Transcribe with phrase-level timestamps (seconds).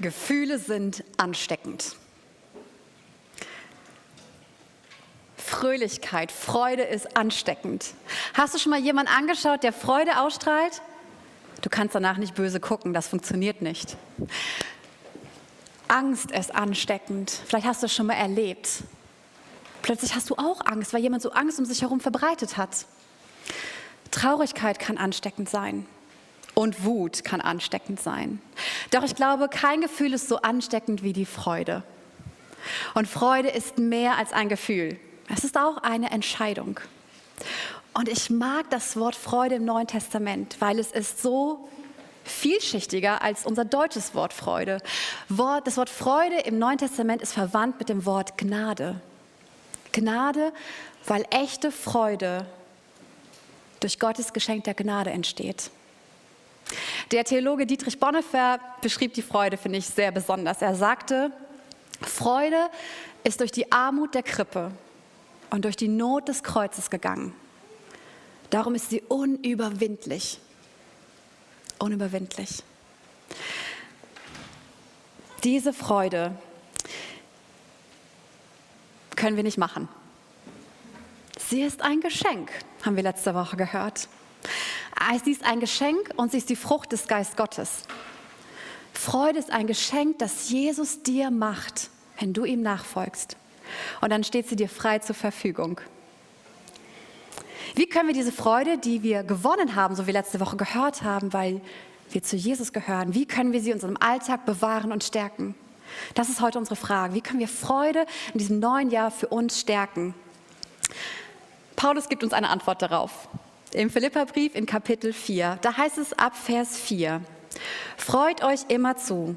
[0.00, 1.96] Gefühle sind ansteckend.
[5.36, 7.94] Fröhlichkeit, Freude ist ansteckend.
[8.34, 10.80] Hast du schon mal jemanden angeschaut, der Freude ausstrahlt?
[11.60, 13.96] Du kannst danach nicht böse gucken, das funktioniert nicht.
[15.88, 17.30] Angst ist ansteckend.
[17.46, 18.84] Vielleicht hast du es schon mal erlebt.
[19.82, 22.86] Plötzlich hast du auch Angst, weil jemand so Angst um sich herum verbreitet hat.
[24.10, 25.86] Traurigkeit kann ansteckend sein.
[26.60, 28.38] Und Wut kann ansteckend sein.
[28.90, 31.82] Doch ich glaube, kein Gefühl ist so ansteckend wie die Freude.
[32.92, 35.00] Und Freude ist mehr als ein Gefühl.
[35.34, 36.78] Es ist auch eine Entscheidung.
[37.94, 41.66] Und ich mag das Wort Freude im Neuen Testament, weil es ist so
[42.24, 44.82] vielschichtiger als unser deutsches Wort Freude.
[45.64, 49.00] Das Wort Freude im Neuen Testament ist verwandt mit dem Wort Gnade.
[49.92, 50.52] Gnade,
[51.06, 52.44] weil echte Freude
[53.80, 55.70] durch Gottes Geschenk der Gnade entsteht.
[57.10, 60.62] Der Theologe Dietrich Bonhoeffer beschrieb die Freude, finde ich, sehr besonders.
[60.62, 61.32] Er sagte,
[62.00, 62.70] Freude
[63.24, 64.70] ist durch die Armut der Krippe
[65.50, 67.34] und durch die Not des Kreuzes gegangen.
[68.50, 70.40] Darum ist sie unüberwindlich.
[71.78, 72.62] Unüberwindlich.
[75.44, 76.32] Diese Freude
[79.16, 79.88] können wir nicht machen.
[81.38, 82.50] Sie ist ein Geschenk,
[82.84, 84.08] haben wir letzte Woche gehört.
[85.24, 87.82] Sie ist ein Geschenk und sie ist die Frucht des Geist Gottes.
[88.92, 93.36] Freude ist ein Geschenk, das Jesus dir macht, wenn du ihm nachfolgst.
[94.00, 95.80] Und dann steht sie dir frei zur Verfügung.
[97.74, 101.32] Wie können wir diese Freude, die wir gewonnen haben, so wie letzte Woche gehört haben,
[101.32, 101.60] weil
[102.10, 105.54] wir zu Jesus gehören, wie können wir sie in unserem Alltag bewahren und stärken?
[106.14, 107.14] Das ist heute unsere Frage.
[107.14, 110.14] Wie können wir Freude in diesem neuen Jahr für uns stärken?
[111.76, 113.28] Paulus gibt uns eine Antwort darauf.
[113.72, 117.20] Im Philipperbrief in Kapitel 4, da heißt es ab Vers 4,
[117.96, 119.36] Freut euch immer zu,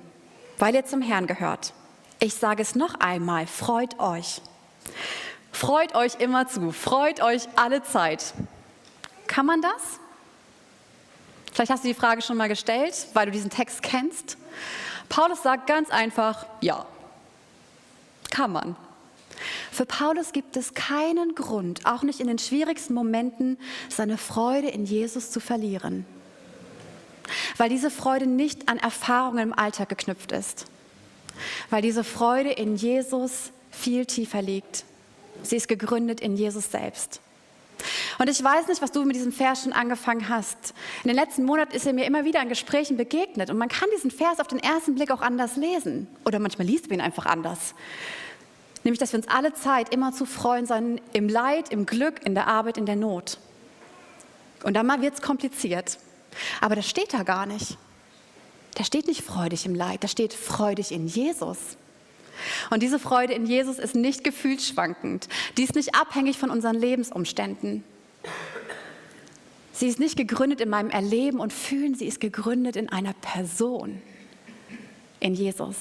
[0.58, 1.74] weil ihr zum Herrn gehört.
[2.20, 4.42] Ich sage es noch einmal, freut euch.
[5.52, 8.34] Freut euch immer zu, freut euch alle Zeit.
[9.28, 10.00] Kann man das?
[11.52, 14.38] Vielleicht hast du die Frage schon mal gestellt, weil du diesen Text kennst.
[15.10, 16.86] Paulus sagt ganz einfach, ja,
[18.32, 18.76] kann man.
[19.74, 23.58] Für Paulus gibt es keinen Grund, auch nicht in den schwierigsten Momenten,
[23.90, 26.06] seine Freude in Jesus zu verlieren.
[27.58, 30.68] Weil diese Freude nicht an Erfahrungen im Alltag geknüpft ist.
[31.72, 34.86] Weil diese Freude in Jesus viel tiefer liegt.
[35.42, 37.20] Sie ist gegründet in Jesus selbst.
[38.20, 40.76] Und ich weiß nicht, was du mit diesem Vers schon angefangen hast.
[41.04, 43.50] In den letzten Monaten ist er mir immer wieder in Gesprächen begegnet.
[43.50, 46.08] Und man kann diesen Vers auf den ersten Blick auch anders lesen.
[46.26, 47.74] Oder manchmal liest man ihn einfach anders.
[48.84, 52.36] Nämlich, dass wir uns alle Zeit immer zu freuen sein im Leid, im Glück, in
[52.36, 53.38] der Arbeit, in der Not.
[54.64, 55.98] Und dann mal wird es kompliziert.
[56.62, 57.78] Aber das steht da gar nicht.
[58.76, 61.78] Da steht nicht freudig im Leid, da steht freudig in Jesus.
[62.72, 65.28] Und diese Freude in Jesus ist nicht gefühlsschwankend.
[65.58, 67.84] Die ist nicht abhängig von unseren Lebensumständen.
[69.72, 74.02] Sie ist nicht gegründet in meinem Erleben und Fühlen, sie ist gegründet in einer Person,
[75.20, 75.76] in Jesus.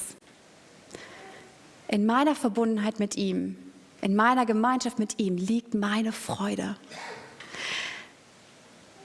[1.93, 3.55] In meiner Verbundenheit mit ihm,
[4.01, 6.75] in meiner Gemeinschaft mit ihm liegt meine Freude.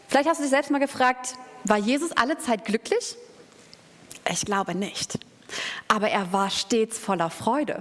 [0.09, 1.34] Vielleicht hast du dich selbst mal gefragt,
[1.65, 3.16] war Jesus alle Zeit glücklich?
[4.32, 5.19] Ich glaube nicht.
[5.87, 7.81] Aber er war stets voller Freude,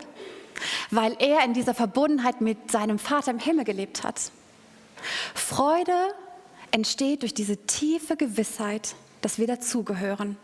[0.92, 4.34] weil er in dieser Verbundenheit mit seinem Vater im Himmel gelebt hat.
[5.34, 5.96] Freude
[6.72, 10.36] entsteht durch diese tiefe Gewissheit, dass wir dazugehören.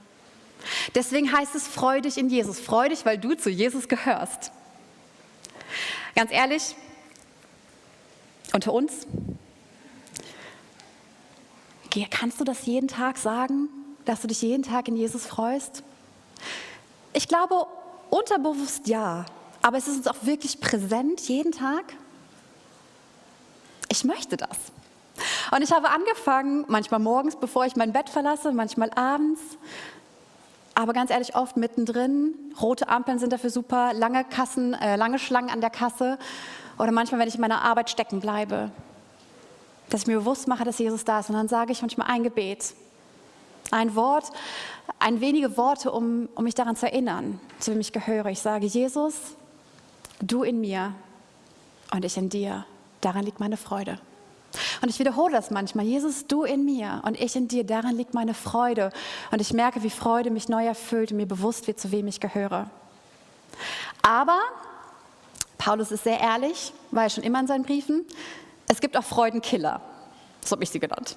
[0.95, 2.59] Deswegen heißt es freudig in Jesus.
[2.59, 4.51] Freudig, weil du zu Jesus gehörst.
[6.15, 6.75] Ganz ehrlich,
[8.53, 9.07] unter uns,
[12.09, 13.69] kannst du das jeden Tag sagen,
[14.05, 15.83] dass du dich jeden Tag in Jesus freust?
[17.13, 17.65] Ich glaube,
[18.09, 19.25] unterbewusst ja,
[19.61, 21.93] aber es ist uns auch wirklich präsent jeden Tag.
[23.89, 24.57] Ich möchte das.
[25.51, 29.41] Und ich habe angefangen, manchmal morgens, bevor ich mein Bett verlasse, manchmal abends,
[30.75, 32.33] aber ganz ehrlich, oft mittendrin.
[32.61, 36.17] Rote Ampeln sind dafür super, lange Kassen, äh, lange Schlangen an der Kasse
[36.77, 38.71] oder manchmal, wenn ich in meiner Arbeit stecken bleibe,
[39.89, 42.23] dass ich mir bewusst mache, dass Jesus da ist und dann sage ich manchmal ein
[42.23, 42.73] Gebet.
[43.71, 44.25] Ein Wort,
[44.99, 48.27] ein wenige Worte, um, um mich daran zu erinnern, zu wem ich gehöre.
[48.27, 49.15] Ich sage, Jesus,
[50.21, 50.93] du in mir
[51.91, 52.65] und ich in dir.
[53.01, 53.99] Daran liegt meine Freude.
[54.81, 55.85] Und ich wiederhole das manchmal.
[55.85, 58.91] Jesus, du in mir und ich in dir, daran liegt meine Freude.
[59.31, 62.19] Und ich merke, wie Freude mich neu erfüllt und mir bewusst wird, zu wem ich
[62.19, 62.69] gehöre.
[64.01, 64.39] Aber
[65.57, 68.05] Paulus ist sehr ehrlich, war er schon immer in seinen Briefen.
[68.67, 69.81] Es gibt auch Freudenkiller.
[70.43, 71.15] So habe ich sie genannt.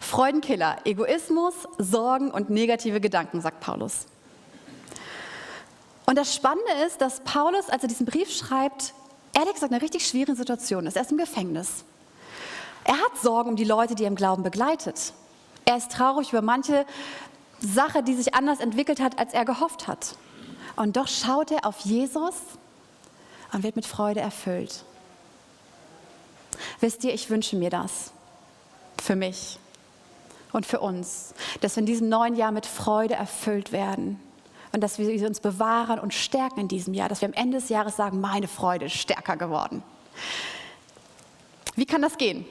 [0.00, 4.06] Freudenkiller, Egoismus, Sorgen und negative Gedanken, sagt Paulus.
[6.06, 8.94] Und das Spannende ist, dass Paulus, als er diesen Brief schreibt,
[9.34, 10.96] ehrlich gesagt eine richtig schwierige Situation ist.
[10.96, 11.84] Er ist im Gefängnis.
[12.84, 15.12] Er hat Sorgen um die Leute, die er im Glauben begleitet.
[15.64, 16.84] Er ist traurig über manche
[17.60, 20.16] Sache, die sich anders entwickelt hat, als er gehofft hat.
[20.76, 22.34] Und doch schaut er auf Jesus
[23.52, 24.84] und wird mit Freude erfüllt.
[26.80, 28.12] Wisst ihr, ich wünsche mir das
[29.00, 29.58] für mich
[30.52, 34.20] und für uns, dass wir in diesem neuen Jahr mit Freude erfüllt werden
[34.72, 37.68] und dass wir uns bewahren und stärken in diesem Jahr, dass wir am Ende des
[37.68, 39.82] Jahres sagen, meine Freude ist stärker geworden.
[41.74, 42.44] Wie kann das gehen?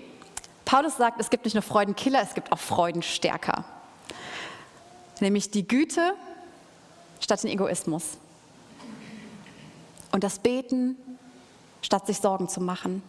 [0.71, 3.65] Paulus sagt, es gibt nicht nur Freudenkiller, es gibt auch Freudenstärker.
[5.19, 6.13] Nämlich die Güte
[7.19, 8.17] statt den Egoismus.
[10.13, 10.95] Und das Beten
[11.81, 13.03] statt sich Sorgen zu machen.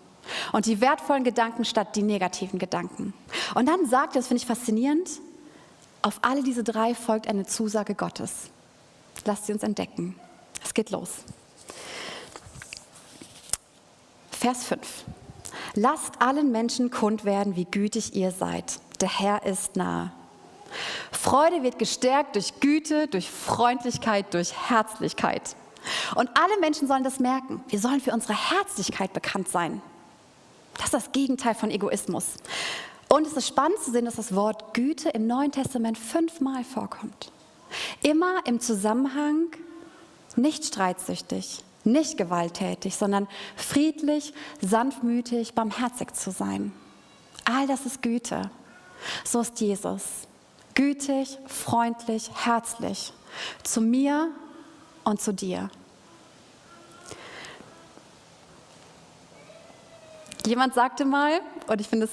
[0.50, 3.14] Und die wertvollen Gedanken statt die negativen Gedanken.
[3.54, 5.08] Und dann sagt er, das finde ich faszinierend,
[6.02, 8.50] auf alle diese drei folgt eine Zusage Gottes.
[9.24, 10.16] Lasst sie uns entdecken.
[10.64, 11.10] Es geht los.
[14.32, 15.04] Vers 5.
[15.74, 18.78] Lasst allen Menschen kund werden, wie gütig ihr seid.
[19.00, 20.12] Der Herr ist nahe.
[21.10, 25.56] Freude wird gestärkt durch Güte, durch Freundlichkeit, durch Herzlichkeit.
[26.14, 27.62] Und alle Menschen sollen das merken.
[27.68, 29.82] Wir sollen für unsere Herzlichkeit bekannt sein.
[30.74, 32.34] Das ist das Gegenteil von Egoismus.
[33.08, 37.30] Und es ist spannend zu sehen, dass das Wort Güte im Neuen Testament fünfmal vorkommt.
[38.02, 39.48] Immer im Zusammenhang
[40.36, 46.72] nicht streitsüchtig, nicht gewalttätig, sondern friedlich, sanftmütig, barmherzig zu sein.
[47.44, 48.50] All das ist Güte.
[49.24, 50.02] So ist Jesus.
[50.74, 53.12] Gütig, freundlich, herzlich.
[53.62, 54.30] Zu mir
[55.04, 55.70] und zu dir.
[60.46, 62.12] Jemand sagte mal, und ich finde es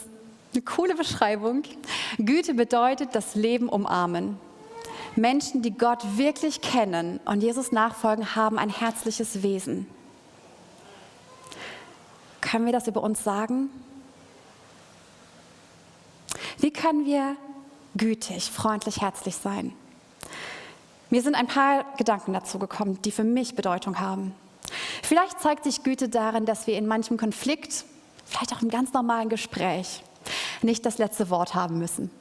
[0.54, 1.64] eine coole Beschreibung,
[2.18, 4.38] Güte bedeutet das Leben umarmen.
[5.16, 9.88] Menschen, die Gott wirklich kennen und Jesus nachfolgen, haben ein herzliches Wesen.
[12.42, 13.70] Können wir das über uns sagen?
[16.60, 17.36] Wie können wir
[17.96, 19.74] gütig, freundlich, herzlich sein?
[21.10, 24.34] Mir sind ein paar Gedanken dazu gekommen, die für mich Bedeutung haben.
[25.02, 27.86] Vielleicht zeigt sich Güte darin, dass wir in manchem Konflikt,
[28.26, 30.04] vielleicht auch im ganz normalen Gespräch,
[30.62, 32.12] nicht das letzte Wort haben müssen.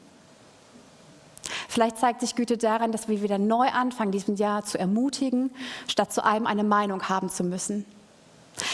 [1.78, 5.52] Vielleicht zeigt sich Güte darin, dass wir wieder neu anfangen, diesem Jahr zu ermutigen,
[5.86, 7.84] statt zu allem eine Meinung haben zu müssen.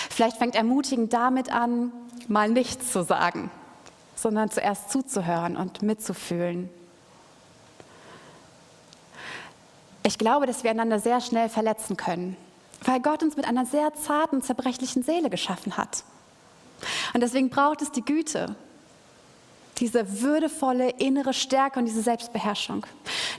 [0.08, 1.92] Vielleicht fängt Ermutigen damit an,
[2.28, 3.50] mal nichts zu sagen,
[4.16, 6.70] sondern zuerst zuzuhören und mitzufühlen.
[10.02, 12.38] Ich glaube, dass wir einander sehr schnell verletzen können,
[12.84, 16.04] weil Gott uns mit einer sehr zarten, zerbrechlichen Seele geschaffen hat.
[17.12, 18.56] Und deswegen braucht es die Güte,
[19.78, 22.86] diese würdevolle innere Stärke und diese Selbstbeherrschung.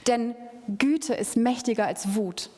[0.06, 0.34] Denn
[0.78, 2.50] Güte ist mächtiger als Wut.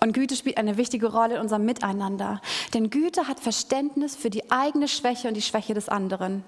[0.00, 2.40] Und Güte spielt eine wichtige Rolle in unserem Miteinander.
[2.74, 6.44] Denn Güte hat Verständnis für die eigene Schwäche und die Schwäche des anderen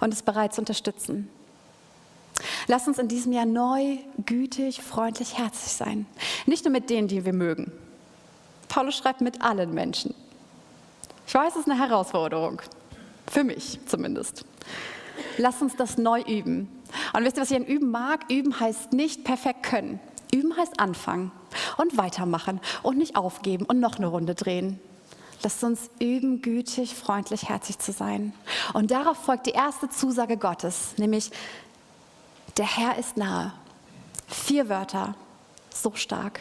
[0.00, 1.28] und ist bereit zu unterstützen.
[2.68, 6.06] Lass uns in diesem Jahr neu, gütig, freundlich, herzlich sein.
[6.46, 7.72] Nicht nur mit denen, die wir mögen.
[8.68, 10.14] Paulus schreibt mit allen Menschen.
[11.26, 12.62] Ich weiß, es ist eine Herausforderung.
[13.30, 14.44] Für mich zumindest.
[15.38, 16.68] Lass uns das neu üben.
[17.12, 18.30] Und wisst ihr, was ich an Üben mag?
[18.30, 20.00] Üben heißt nicht perfekt können.
[20.32, 21.30] Üben heißt anfangen
[21.76, 24.80] und weitermachen und nicht aufgeben und noch eine Runde drehen.
[25.42, 28.32] Lasst uns üben, gütig, freundlich, herzlich zu sein.
[28.74, 31.30] Und darauf folgt die erste Zusage Gottes, nämlich
[32.56, 33.52] der Herr ist nahe.
[34.28, 35.14] Vier Wörter,
[35.74, 36.40] so stark.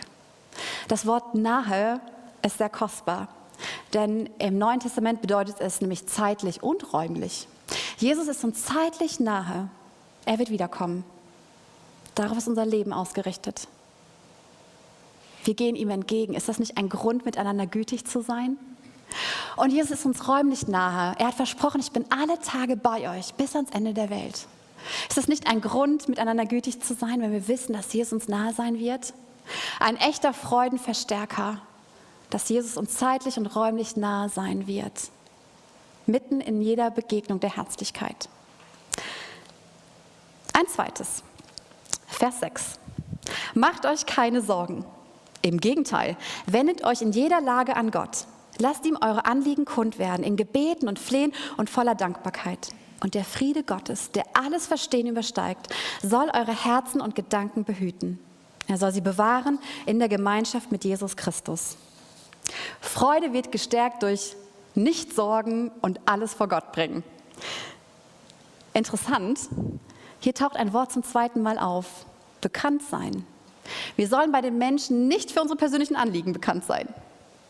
[0.87, 1.99] Das Wort nahe
[2.45, 3.27] ist sehr kostbar,
[3.93, 7.47] denn im Neuen Testament bedeutet es nämlich zeitlich und räumlich.
[8.01, 9.69] Jesus ist uns zeitlich nahe.
[10.25, 11.03] Er wird wiederkommen.
[12.15, 13.67] Darauf ist unser Leben ausgerichtet.
[15.43, 16.33] Wir gehen ihm entgegen.
[16.33, 18.57] Ist das nicht ein Grund, miteinander gütig zu sein?
[19.55, 21.15] Und Jesus ist uns räumlich nahe.
[21.19, 24.47] Er hat versprochen, ich bin alle Tage bei euch bis ans Ende der Welt.
[25.07, 28.27] Ist das nicht ein Grund, miteinander gütig zu sein, wenn wir wissen, dass Jesus uns
[28.27, 29.13] nahe sein wird?
[29.79, 31.61] Ein echter Freudenverstärker,
[32.31, 35.11] dass Jesus uns zeitlich und räumlich nahe sein wird
[36.05, 38.29] mitten in jeder Begegnung der Herzlichkeit.
[40.53, 41.23] Ein zweites,
[42.07, 42.79] Vers 6.
[43.53, 44.85] Macht euch keine Sorgen.
[45.41, 48.25] Im Gegenteil, wendet euch in jeder Lage an Gott.
[48.59, 52.69] Lasst ihm eure Anliegen kund werden, in Gebeten und Flehen und voller Dankbarkeit.
[53.03, 58.19] Und der Friede Gottes, der alles Verstehen übersteigt, soll eure Herzen und Gedanken behüten.
[58.67, 61.77] Er soll sie bewahren in der Gemeinschaft mit Jesus Christus.
[62.79, 64.35] Freude wird gestärkt durch
[64.75, 67.03] nicht sorgen und alles vor Gott bringen.
[68.73, 69.39] Interessant,
[70.19, 72.05] hier taucht ein Wort zum zweiten Mal auf.
[72.41, 73.25] Bekannt sein.
[73.95, 76.87] Wir sollen bei den Menschen nicht für unsere persönlichen Anliegen bekannt sein.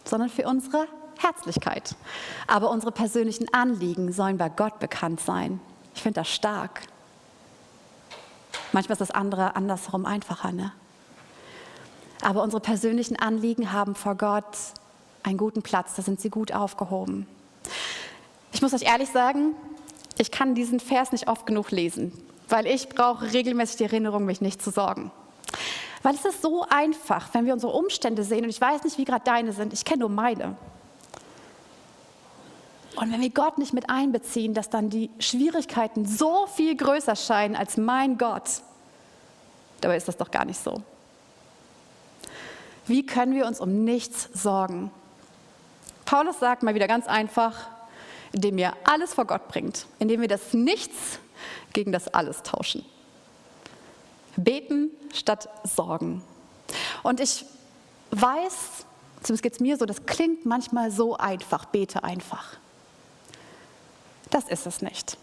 [0.06, 0.88] sondern für unsere
[1.20, 1.96] Herzlichkeit.
[2.48, 5.60] Aber unsere persönlichen Anliegen sollen bei Gott bekannt sein.
[5.94, 6.82] Ich finde das stark.
[8.72, 10.72] Manchmal ist das andere andersherum einfacher, ne?
[12.24, 14.58] Aber unsere persönlichen Anliegen haben vor Gott
[15.24, 17.28] einen guten Platz, da sind sie gut aufgehoben.
[18.52, 19.56] Ich muss euch ehrlich sagen,
[20.18, 22.12] ich kann diesen Vers nicht oft genug lesen,
[22.50, 25.12] weil ich brauche regelmäßig die Erinnerung, mich nicht zu sorgen.
[26.04, 29.06] Weil es ist so einfach, wenn wir unsere Umstände sehen, und ich weiß nicht, wie
[29.06, 30.56] gerade deine sind, ich kenne nur meine.
[32.96, 37.56] Und wenn wir Gott nicht mit einbeziehen, dass dann die Schwierigkeiten so viel größer scheinen
[37.56, 38.62] als mein Gott,
[39.80, 40.82] dabei ist das doch gar nicht so.
[42.88, 44.92] Wie können wir uns um nichts sorgen?
[46.12, 47.70] Paulus sagt mal wieder ganz einfach,
[48.34, 51.20] indem ihr alles vor Gott bringt, indem wir das Nichts
[51.72, 52.84] gegen das Alles tauschen.
[54.36, 56.22] Beten statt Sorgen.
[57.02, 57.46] Und ich
[58.10, 58.86] weiß,
[59.22, 62.58] zumindest geht es mir so, das klingt manchmal so einfach, bete einfach.
[64.32, 65.18] Das ist es nicht.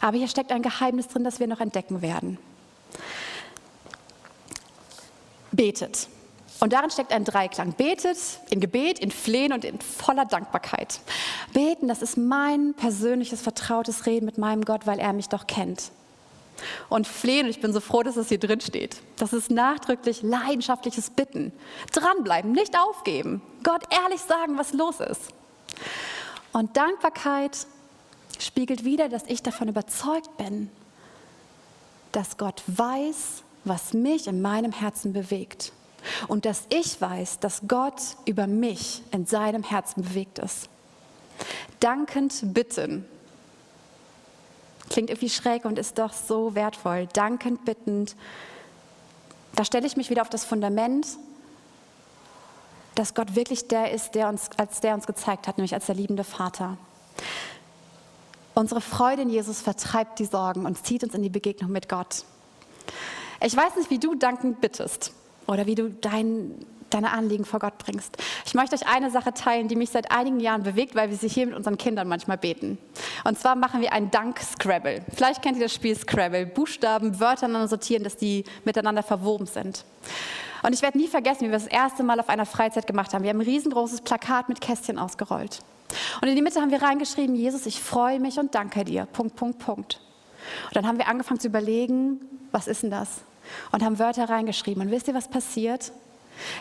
[0.00, 2.36] Aber hier steckt ein Geheimnis drin, das wir noch entdecken werden.
[5.52, 6.08] Betet.
[6.60, 7.72] Und darin steckt ein Dreiklang.
[7.72, 8.18] Betet
[8.50, 11.00] in Gebet, in Flehen und in voller Dankbarkeit.
[11.54, 15.90] Beten, das ist mein persönliches, vertrautes Reden mit meinem Gott, weil er mich doch kennt.
[16.90, 19.00] Und flehen, und ich bin so froh, dass es hier drin steht.
[19.16, 21.52] Das ist nachdrücklich leidenschaftliches Bitten.
[21.92, 23.40] Dranbleiben, nicht aufgeben.
[23.62, 25.32] Gott ehrlich sagen, was los ist.
[26.52, 27.66] Und Dankbarkeit
[28.38, 30.70] spiegelt wieder, dass ich davon überzeugt bin,
[32.12, 35.72] dass Gott weiß, was mich in meinem Herzen bewegt.
[36.28, 40.68] Und dass ich weiß, dass Gott über mich in seinem Herzen bewegt ist.
[41.80, 43.04] Dankend bitten.
[44.88, 47.06] Klingt irgendwie schräg und ist doch so wertvoll.
[47.12, 48.16] Dankend bittend.
[49.54, 51.06] Da stelle ich mich wieder auf das Fundament,
[52.94, 55.94] dass Gott wirklich der ist, der uns, als der uns gezeigt hat, nämlich als der
[55.94, 56.76] liebende Vater.
[58.54, 62.24] Unsere Freude in Jesus vertreibt die Sorgen und zieht uns in die Begegnung mit Gott.
[63.40, 65.12] Ich weiß nicht, wie du dankend bittest
[65.50, 66.54] oder wie du dein,
[66.90, 68.16] deine Anliegen vor Gott bringst.
[68.46, 71.28] Ich möchte euch eine Sache teilen, die mich seit einigen Jahren bewegt, weil wir sie
[71.28, 72.78] hier mit unseren Kindern manchmal beten.
[73.24, 75.02] Und zwar machen wir ein Dank-Scrabble.
[75.12, 76.46] Vielleicht kennt ihr das Spiel Scrabble.
[76.46, 79.84] Buchstaben, Wörter aneinander sortieren, dass die miteinander verwoben sind.
[80.62, 83.24] Und ich werde nie vergessen, wie wir das erste Mal auf einer Freizeit gemacht haben.
[83.24, 85.60] Wir haben ein riesengroßes Plakat mit Kästchen ausgerollt.
[86.20, 89.06] Und in die Mitte haben wir reingeschrieben, Jesus, ich freue mich und danke dir.
[89.06, 90.00] Punkt, Punkt, Punkt.
[90.68, 92.20] Und dann haben wir angefangen zu überlegen,
[92.52, 93.22] was ist denn das?
[93.72, 94.82] Und haben Wörter reingeschrieben.
[94.82, 95.92] Und wisst ihr, was passiert?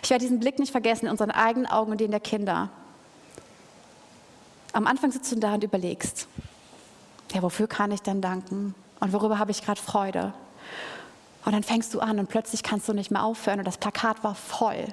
[0.04, 2.70] Ich werde diesen Blick nicht vergessen in unseren eigenen Augen und den der Kinder.
[4.74, 6.28] Am Anfang sitzt du da und überlegst,
[7.34, 8.76] ja, wofür kann ich denn danken?
[9.00, 10.34] Und worüber habe ich gerade Freude?
[11.46, 14.24] Und dann fängst du an und plötzlich kannst du nicht mehr aufhören und das Plakat
[14.24, 14.86] war voll.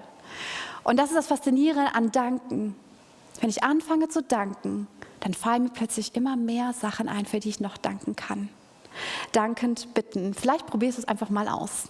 [0.85, 2.77] Und das ist das Faszinierende an Danken.
[3.41, 4.87] Wenn ich anfange zu danken,
[5.21, 8.49] dann fallen mir plötzlich immer mehr Sachen ein, für die ich noch danken kann
[9.33, 10.35] dankend bitten.
[10.35, 11.89] Vielleicht probierst du es einfach mal aus.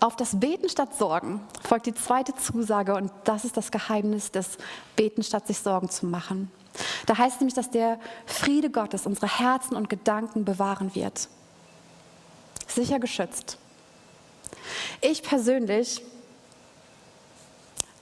[0.00, 4.56] Auf das Beten statt Sorgen folgt die zweite Zusage und das ist das Geheimnis des
[4.94, 6.52] Beten statt sich Sorgen zu machen.
[7.06, 11.28] Da heißt nämlich, dass der Friede Gottes unsere Herzen und Gedanken bewahren wird.
[12.68, 13.58] Sicher geschützt.
[15.00, 16.00] Ich persönlich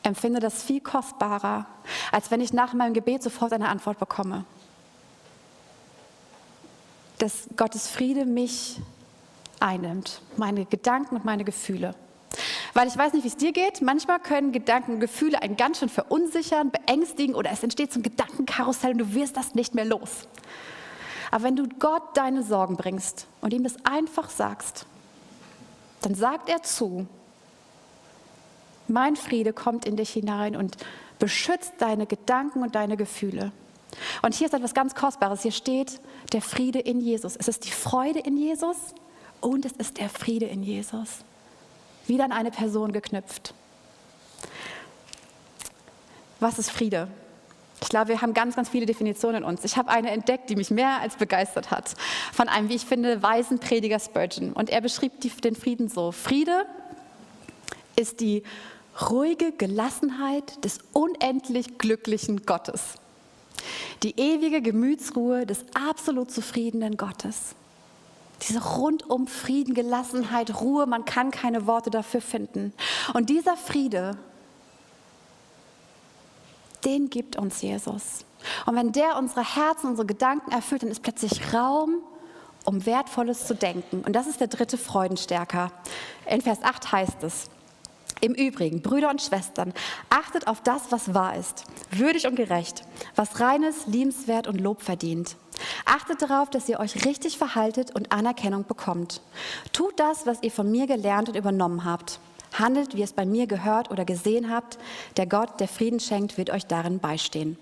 [0.02, 1.64] empfinde das viel kostbarer,
[2.12, 4.45] als wenn ich nach meinem Gebet sofort eine Antwort bekomme
[7.18, 8.80] dass Gottes Friede mich
[9.61, 11.94] einnimmt, meine Gedanken und meine Gefühle.
[12.75, 13.80] Weil ich weiß nicht, wie es dir geht.
[13.80, 18.02] Manchmal können Gedanken und Gefühle einen ganz schön verunsichern, beängstigen oder es entsteht so ein
[18.02, 20.28] Gedankenkarussell und du wirst das nicht mehr los.
[21.30, 24.85] Aber wenn du Gott deine Sorgen bringst und ihm das einfach sagst,
[26.02, 27.06] dann sagt er zu,
[28.88, 30.76] mein Friede kommt in dich hinein und
[31.18, 33.52] beschützt deine Gedanken und deine Gefühle.
[34.22, 35.42] Und hier ist etwas ganz Kostbares.
[35.42, 36.00] Hier steht
[36.32, 37.36] der Friede in Jesus.
[37.36, 38.76] Es ist die Freude in Jesus
[39.40, 41.18] und es ist der Friede in Jesus.
[42.06, 43.54] Wieder an eine Person geknüpft.
[46.40, 47.08] Was ist Friede?
[47.82, 49.64] Ich glaube, wir haben ganz, ganz viele Definitionen in uns.
[49.64, 51.94] Ich habe eine entdeckt, die mich mehr als begeistert hat,
[52.32, 54.52] von einem, wie ich finde, weisen Prediger Spurgeon.
[54.52, 56.12] Und er beschrieb die, den Frieden so.
[56.12, 56.66] Friede
[57.94, 58.42] ist die
[59.10, 62.94] ruhige Gelassenheit des unendlich glücklichen Gottes.
[64.02, 67.54] Die ewige Gemütsruhe des absolut zufriedenen Gottes.
[68.42, 72.72] Diese rundum Frieden, Gelassenheit, Ruhe, man kann keine Worte dafür finden.
[73.14, 74.18] Und dieser Friede,
[76.84, 78.24] den gibt uns Jesus.
[78.66, 82.02] Und wenn der unsere Herzen, unsere Gedanken erfüllt, dann ist plötzlich Raum,
[82.64, 84.02] um Wertvolles zu denken.
[84.04, 85.72] Und das ist der dritte Freudenstärker.
[86.28, 87.48] In Vers 8 heißt es,
[88.23, 89.75] Im Übrigen, Brüder und Schwestern,
[90.08, 92.82] achtet auf das, was wahr ist, würdig und gerecht,
[93.14, 95.37] was reines, liebenswert und Lob verdient.
[95.85, 99.20] Achtet darauf, dass ihr euch richtig verhaltet und Anerkennung bekommt.
[99.73, 102.18] Tut das, was ihr von mir gelernt und übernommen habt.
[102.54, 104.78] Handelt, wie es bei mir gehört oder gesehen habt.
[105.18, 107.58] Der Gott, der Frieden schenkt, wird euch darin beistehen.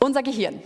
[0.00, 0.62] Unser Gehirn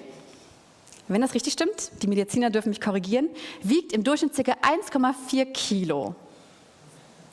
[1.15, 3.29] wenn das richtig stimmt, die Mediziner dürfen mich korrigieren,
[3.63, 4.53] wiegt im Durchschnitt ca.
[4.53, 6.15] 1,4 Kilo.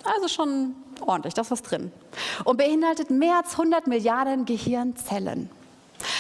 [0.04, 1.92] Also schon ordentlich, das ist was drin.
[2.44, 5.50] Und beinhaltet mehr als 100 Milliarden Gehirnzellen.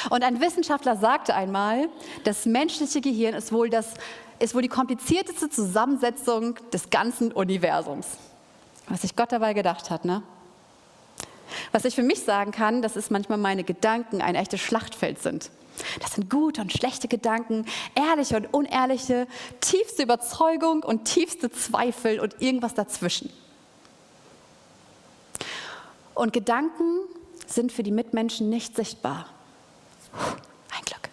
[0.09, 1.89] Und ein Wissenschaftler sagte einmal,
[2.23, 3.93] das menschliche Gehirn ist wohl, das,
[4.39, 8.07] ist wohl die komplizierteste Zusammensetzung des ganzen Universums.
[8.87, 10.23] Was sich Gott dabei gedacht hat, ne?
[11.71, 15.49] Was ich für mich sagen kann, dass es manchmal meine Gedanken ein echtes Schlachtfeld sind.
[15.99, 17.65] Das sind gute und schlechte Gedanken,
[17.95, 19.27] ehrliche und unehrliche,
[19.61, 23.31] tiefste Überzeugung und tiefste Zweifel und irgendwas dazwischen.
[26.13, 27.01] Und Gedanken
[27.45, 29.27] sind für die Mitmenschen nicht sichtbar.
[30.13, 31.09] Ein Glück.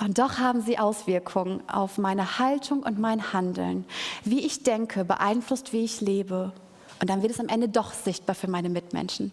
[0.00, 3.84] Und doch haben sie Auswirkungen auf meine Haltung und mein Handeln.
[4.24, 6.52] Wie ich denke, beeinflusst, wie ich lebe.
[7.00, 9.32] Und dann wird es am Ende doch sichtbar für meine Mitmenschen.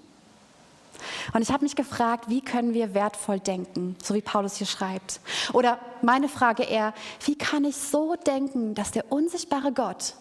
[1.31, 5.19] Und ich habe mich gefragt, wie können wir wertvoll denken, so wie Paulus hier schreibt.
[5.53, 6.93] Oder meine Frage eher,
[7.25, 10.15] wie kann ich so denken, dass der unsichtbare Gott,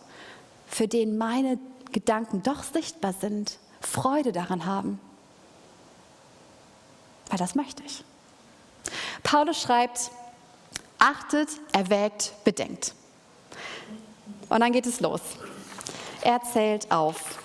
[0.69, 1.59] für den meine
[1.91, 5.01] Gedanken doch sichtbar sind, Freude daran haben?
[7.29, 8.05] Weil das möchte ich.
[9.23, 10.11] Paulus schreibt,
[10.99, 12.95] achtet, erwägt, bedenkt.
[14.49, 15.21] Und dann geht es los.
[16.21, 17.39] Er zählt auf.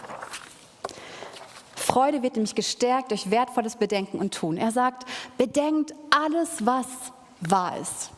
[1.88, 4.58] Freude wird nämlich gestärkt durch wertvolles Bedenken und Tun.
[4.58, 6.86] Er sagt, bedenkt alles, was
[7.40, 8.10] wahr ist.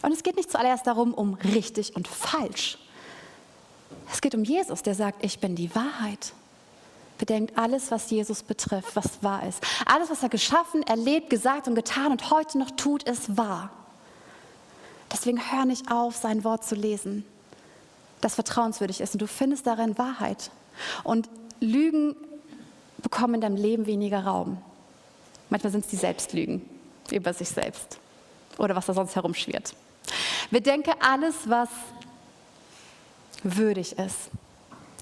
[0.00, 2.78] Und es geht nicht zuallererst darum, um richtig und falsch.
[4.10, 6.32] Es geht um Jesus, der sagt, ich bin die Wahrheit.
[7.18, 9.62] Bedenkt alles, was Jesus betrifft, was wahr ist.
[9.84, 13.68] Alles, was er geschaffen, erlebt, gesagt und getan und heute noch tut, ist wahr.
[15.12, 17.26] Deswegen hör nicht auf, sein Wort zu lesen,
[18.22, 20.50] das vertrauenswürdig ist und du findest darin Wahrheit.
[21.04, 21.28] Und
[21.60, 22.16] Lügen
[23.02, 24.58] bekommen in deinem Leben weniger Raum.
[25.50, 26.68] Manchmal sind es die Selbstlügen
[27.10, 27.98] über sich selbst
[28.58, 29.74] oder was da sonst herumschwirrt.
[30.50, 31.68] Bedenke alles, was
[33.42, 34.30] würdig ist,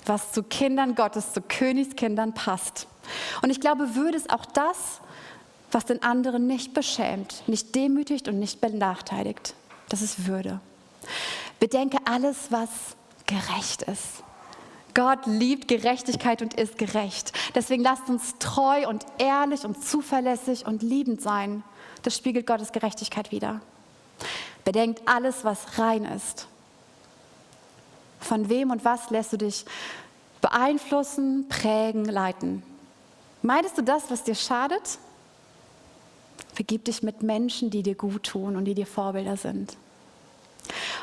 [0.05, 2.87] was zu Kindern Gottes, zu Königskindern passt.
[3.43, 5.01] Und ich glaube, Würde ist auch das,
[5.73, 9.55] was den anderen nicht beschämt, nicht demütigt und nicht benachteiligt.
[9.89, 10.61] Das ist Würde.
[11.59, 12.69] Bedenke alles, was
[13.27, 14.23] gerecht ist.
[14.97, 17.35] Gott liebt Gerechtigkeit und ist gerecht.
[17.55, 21.63] Deswegen lasst uns treu und ehrlich und zuverlässig und liebend sein.
[22.03, 23.61] Das spiegelt Gottes Gerechtigkeit wider.
[24.65, 26.49] Bedenkt alles, was rein ist.
[28.21, 29.67] Von wem und was lässt du dich
[30.41, 32.63] beeinflussen, prägen, leiten?
[33.43, 34.99] Meidest du das, was dir schadet?
[36.55, 39.77] Vergib dich mit Menschen, die dir gut tun und die dir Vorbilder sind.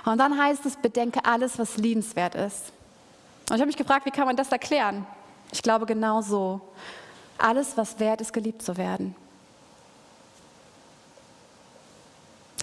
[0.03, 2.73] Und dann heißt es, bedenke alles, was liebenswert ist.
[3.53, 5.05] Und ich habe mich gefragt, wie kann man das erklären?
[5.51, 6.59] Ich glaube genau so.
[7.37, 9.15] Alles, was wert ist, geliebt zu werden.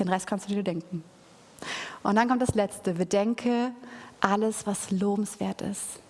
[0.01, 1.05] Den Rest kannst du dir denken.
[2.03, 2.95] Und dann kommt das Letzte.
[2.95, 3.71] Bedenke
[4.21, 6.01] alles, was lobenswert ist.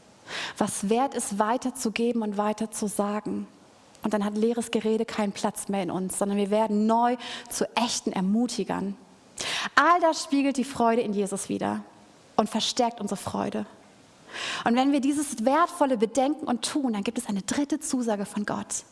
[0.57, 3.47] Was wert ist, weiterzugeben und weiter zu sagen.
[4.03, 7.19] Und dann hat leeres Gerede keinen Platz mehr in uns, sondern wir werden neu
[7.51, 8.97] zu echten Ermutigern.
[9.75, 11.83] All das spiegelt die Freude in Jesus wider
[12.37, 13.67] und verstärkt unsere Freude.
[14.65, 18.47] Und wenn wir dieses wertvolle bedenken und tun, dann gibt es eine dritte Zusage von
[18.47, 18.85] Gott.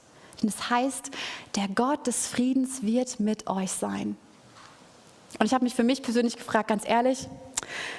[0.42, 1.10] Denn es heißt,
[1.56, 4.16] der Gott des Friedens wird mit euch sein.
[5.38, 7.28] Und ich habe mich für mich persönlich gefragt, ganz ehrlich,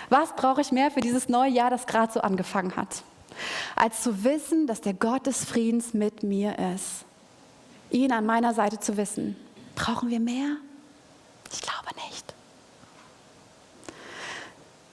[0.09, 3.03] was brauche ich mehr für dieses neue Jahr, das gerade so angefangen hat,
[3.75, 7.05] als zu wissen, dass der Gott des Friedens mit mir ist.
[7.91, 9.35] Ihn an meiner Seite zu wissen.
[9.75, 10.57] Brauchen wir mehr?
[11.51, 12.33] Ich glaube nicht.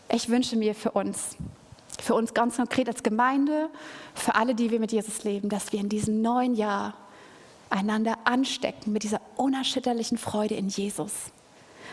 [0.09, 1.37] Ich wünsche mir für uns,
[2.07, 3.69] für uns ganz konkret als Gemeinde,
[4.15, 6.95] für alle, die wir mit Jesus leben, dass wir in diesem neuen Jahr
[7.69, 11.13] einander anstecken mit dieser unerschütterlichen Freude in Jesus.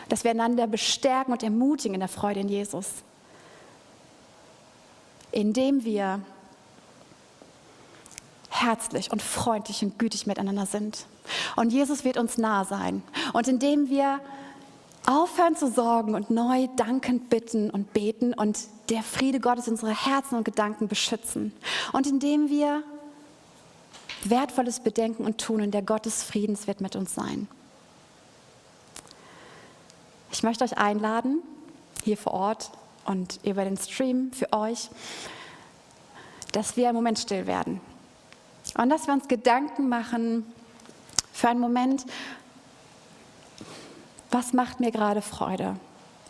[0.08, 2.86] Dass wir einander bestärken und ermutigen in der Freude in Jesus.
[5.32, 6.20] Indem wir
[8.50, 11.06] herzlich und freundlich und gütig miteinander sind.
[11.56, 13.02] Und Jesus wird uns nah sein.
[13.32, 14.20] Und indem wir
[15.06, 20.36] aufhören zu sorgen und neu dankend bitten und beten und der Friede Gottes unsere Herzen
[20.36, 21.52] und Gedanken beschützen.
[21.92, 22.82] Und indem wir
[24.24, 27.48] wertvolles bedenken und tun und der Gott des Friedens wird mit uns sein.
[30.32, 31.42] Ich möchte euch einladen,
[32.02, 32.70] hier vor Ort
[33.04, 34.88] und über den Stream für euch,
[36.52, 37.80] dass wir einen Moment still werden
[38.76, 40.44] und dass wir uns Gedanken machen
[41.32, 42.04] für einen Moment,
[44.34, 45.76] was macht mir gerade Freude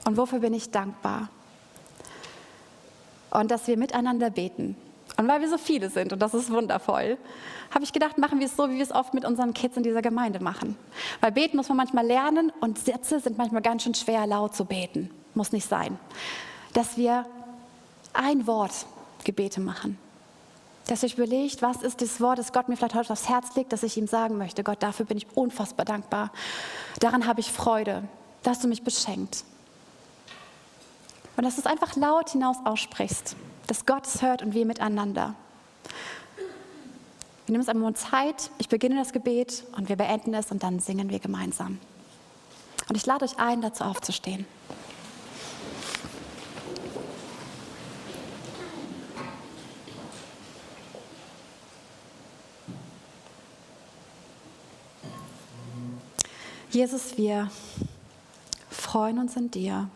[0.04, 1.30] und wofür bin ich dankbar.
[3.30, 4.76] Und dass wir miteinander beten.
[5.16, 7.16] Und weil wir so viele sind, und das ist wundervoll,
[7.72, 9.82] habe ich gedacht, machen wir es so, wie wir es oft mit unseren Kids in
[9.82, 10.76] dieser Gemeinde machen.
[11.20, 14.66] Weil beten muss man manchmal lernen und Sätze sind manchmal ganz schön schwer laut zu
[14.66, 15.10] beten.
[15.34, 15.98] Muss nicht sein.
[16.74, 17.24] Dass wir
[18.12, 18.86] ein Wort
[19.24, 19.98] Gebete machen.
[20.86, 23.72] Dass ich überlegt, was ist das Wort, das Gott mir vielleicht heute aufs Herz legt,
[23.72, 24.62] dass ich ihm sagen möchte.
[24.62, 26.30] Gott, dafür bin ich unfassbar dankbar.
[27.00, 28.04] Daran habe ich Freude,
[28.42, 29.44] dass du mich beschenkt.
[31.36, 33.34] Und dass du es einfach laut hinaus aussprichst,
[33.66, 35.34] dass Gott es hört und wir miteinander.
[37.46, 40.62] Wir nehmen uns einen Moment Zeit, ich beginne das Gebet und wir beenden es und
[40.62, 41.78] dann singen wir gemeinsam.
[42.88, 44.46] Und ich lade euch ein, dazu aufzustehen.
[56.74, 57.52] Jesus, wir
[58.68, 59.88] freuen uns in dir.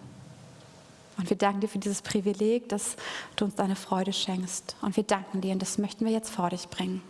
[1.17, 2.95] Und wir danken dir für dieses Privileg, dass
[3.35, 4.77] du uns deine Freude schenkst.
[4.81, 7.03] Und wir danken dir und das möchten wir jetzt vor dich bringen.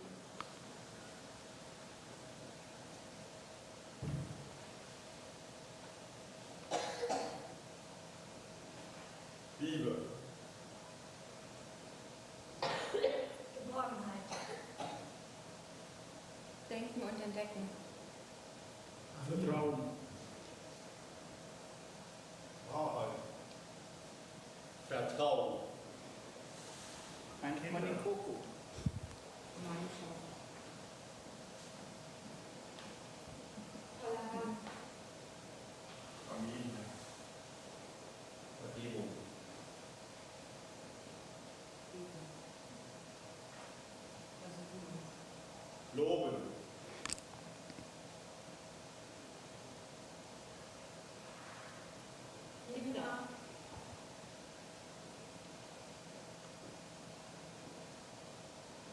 [19.29, 19.79] Ah, vertrouwen.
[22.71, 23.09] Waarheid.
[24.87, 25.58] Vertrouwen.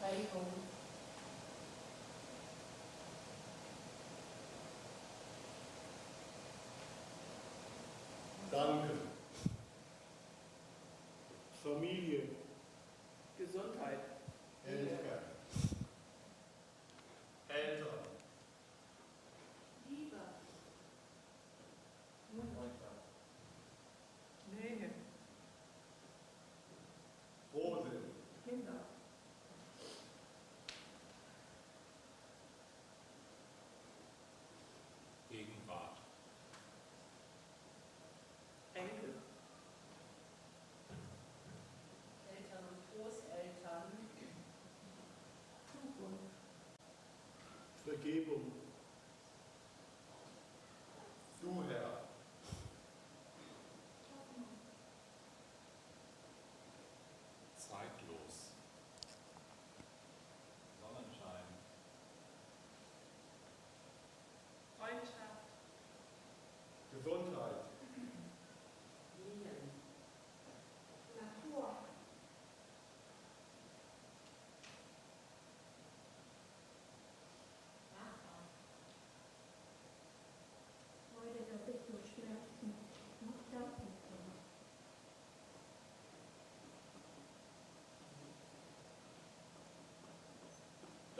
[0.07, 0.56] Danke.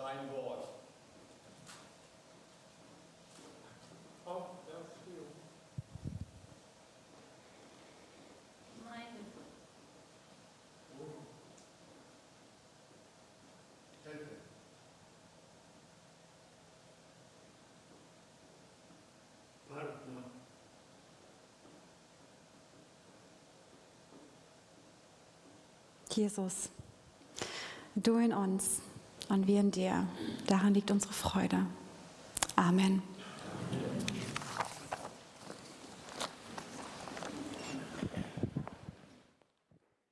[0.08, 0.70] Dein Wort.
[8.86, 9.20] Meine.
[14.06, 14.36] Helfe.
[19.67, 20.24] Partner.
[26.10, 26.70] Jesus,
[27.96, 28.82] du in uns
[29.30, 30.08] und wir in dir.
[30.48, 31.66] Daran liegt unsere Freude.
[32.56, 33.02] Amen.